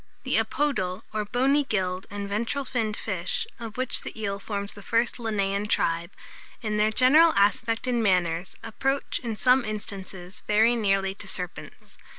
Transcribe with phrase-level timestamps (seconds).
[0.23, 4.81] The Apodal, or bony gilled and ventral finned fish, of which the eel forms the
[4.81, 6.09] first Linnaean tribe,
[6.63, 11.99] in their general aspect and manners, approach, in some instances, very nearly to serpents.